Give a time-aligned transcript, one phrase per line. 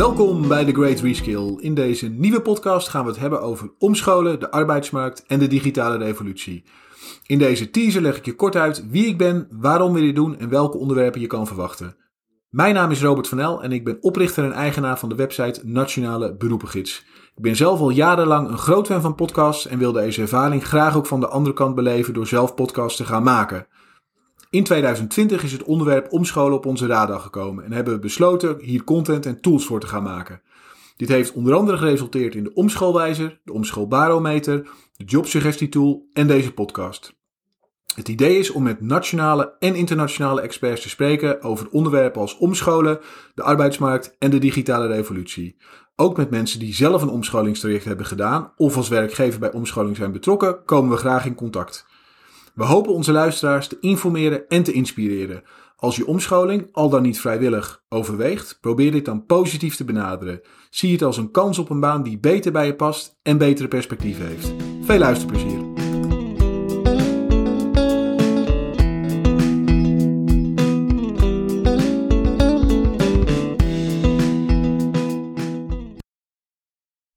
[0.00, 1.56] Welkom bij The Great Reskill.
[1.58, 5.96] In deze nieuwe podcast gaan we het hebben over omscholen, de arbeidsmarkt en de digitale
[5.96, 6.64] revolutie.
[7.26, 10.38] In deze teaser leg ik je kort uit wie ik ben, waarom we dit doen
[10.38, 11.96] en welke onderwerpen je kan verwachten.
[12.48, 15.60] Mijn naam is Robert van El en ik ben oprichter en eigenaar van de website
[15.64, 17.04] Nationale Beroepengids.
[17.36, 20.96] Ik ben zelf al jarenlang een groot fan van podcasts en wil deze ervaring graag
[20.96, 23.66] ook van de andere kant beleven door zelf podcasts te gaan maken.
[24.50, 28.84] In 2020 is het onderwerp omscholen op onze radar gekomen en hebben we besloten hier
[28.84, 30.42] content en tools voor te gaan maken.
[30.96, 37.18] Dit heeft onder andere geresulteerd in de omschoolwijzer, de omschoolbarometer, de jobsuggestietool en deze podcast.
[37.94, 42.98] Het idee is om met nationale en internationale experts te spreken over onderwerpen als omscholen,
[43.34, 45.56] de arbeidsmarkt en de digitale revolutie.
[45.96, 50.12] Ook met mensen die zelf een omscholingstraject hebben gedaan of als werkgever bij omscholing zijn
[50.12, 51.86] betrokken, komen we graag in contact.
[52.54, 55.42] We hopen onze luisteraars te informeren en te inspireren.
[55.76, 60.40] Als je omscholing, al dan niet vrijwillig, overweegt, probeer dit dan positief te benaderen.
[60.70, 63.68] Zie het als een kans op een baan die beter bij je past en betere
[63.68, 64.52] perspectieven heeft.
[64.82, 65.59] Veel luisterplezier!